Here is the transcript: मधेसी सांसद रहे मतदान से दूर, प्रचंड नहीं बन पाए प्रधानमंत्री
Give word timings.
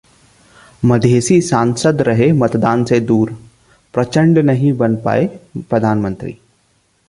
मधेसी 0.85 1.41
सांसद 1.41 2.01
रहे 2.01 2.31
मतदान 2.31 2.85
से 2.85 2.99
दूर, 2.99 3.35
प्रचंड 3.93 4.37
नहीं 4.39 4.73
बन 4.73 4.95
पाए 4.95 5.25
प्रधानमंत्री 5.69 6.37